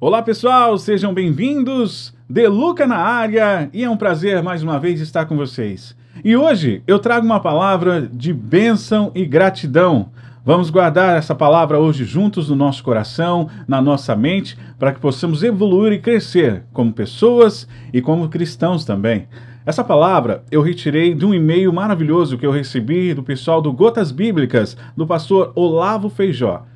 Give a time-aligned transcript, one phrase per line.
[0.00, 2.12] Olá pessoal, sejam bem-vindos.
[2.28, 5.96] De Luca na área e é um prazer mais uma vez estar com vocês.
[6.24, 10.10] E hoje eu trago uma palavra de bênção e gratidão.
[10.44, 15.44] Vamos guardar essa palavra hoje juntos no nosso coração, na nossa mente, para que possamos
[15.44, 19.28] evoluir e crescer como pessoas e como cristãos também.
[19.64, 24.10] Essa palavra eu retirei de um e-mail maravilhoso que eu recebi do pessoal do Gotas
[24.10, 26.66] Bíblicas, do pastor Olavo Feijó.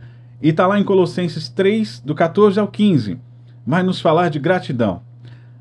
[0.41, 3.19] E está lá em Colossenses 3, do 14 ao 15.
[3.67, 5.03] Vai nos falar de gratidão.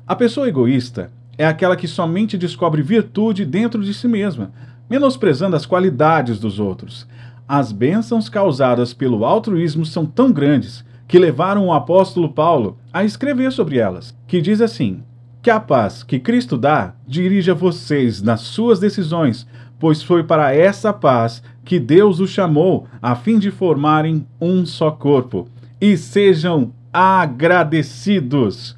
[0.06, 4.52] A pessoa egoísta é aquela que somente descobre virtude dentro de si mesma,
[4.88, 7.08] menosprezando as qualidades dos outros.
[7.46, 13.50] As bênçãos causadas pelo altruísmo são tão grandes que levaram o apóstolo Paulo a escrever
[13.50, 15.02] sobre elas, que diz assim:
[15.42, 19.46] Que a paz que Cristo dá dirija vocês nas suas decisões,
[19.78, 24.90] pois foi para essa paz que Deus os chamou, a fim de formarem um só
[24.90, 25.48] corpo.
[25.80, 28.76] E sejam agradecidos.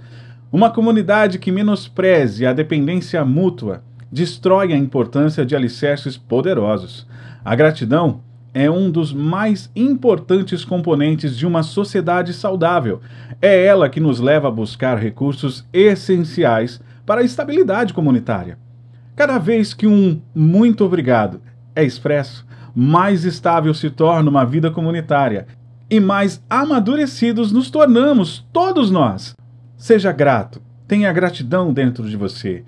[0.52, 7.06] Uma comunidade que menospreze a dependência mútua destrói a importância de alicerces poderosos.
[7.44, 8.20] A gratidão
[8.52, 13.00] é um dos mais importantes componentes de uma sociedade saudável.
[13.40, 18.58] É ela que nos leva a buscar recursos essenciais para a estabilidade comunitária.
[19.20, 21.42] Cada vez que um muito obrigado
[21.76, 25.46] é expresso, mais estável se torna uma vida comunitária
[25.90, 29.36] e mais amadurecidos nos tornamos, todos nós.
[29.76, 32.64] Seja grato, tenha gratidão dentro de você.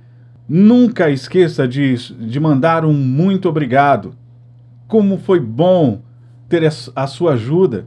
[0.46, 4.14] Nunca esqueça disso, de mandar um muito obrigado.
[4.86, 6.02] Como foi bom
[6.50, 7.86] ter a sua ajuda.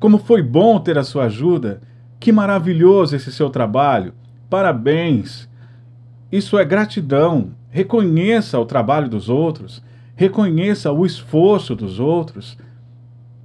[0.00, 1.80] Como foi bom ter a sua ajuda.
[2.18, 4.14] Que maravilhoso esse seu trabalho.
[4.50, 5.48] Parabéns.
[6.32, 7.52] Isso é gratidão.
[7.70, 9.82] Reconheça o trabalho dos outros,
[10.16, 12.58] reconheça o esforço dos outros,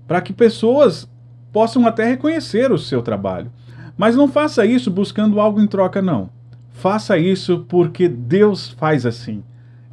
[0.07, 1.07] para que pessoas
[1.53, 3.51] possam até reconhecer o seu trabalho.
[3.95, 6.29] Mas não faça isso buscando algo em troca, não.
[6.71, 9.43] Faça isso porque Deus faz assim.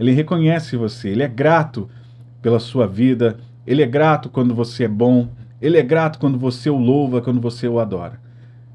[0.01, 1.89] Ele reconhece você, ele é grato
[2.41, 5.29] pela sua vida, ele é grato quando você é bom,
[5.61, 8.19] ele é grato quando você o louva, quando você o adora.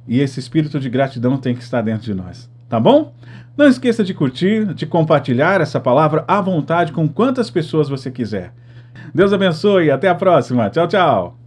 [0.07, 3.13] E esse espírito de gratidão tem que estar dentro de nós tá bom?
[3.57, 8.53] Não esqueça de curtir, de compartilhar essa palavra à vontade com quantas pessoas você quiser.
[9.13, 10.69] Deus abençoe e até a próxima.
[10.69, 11.46] Tchau, tchau.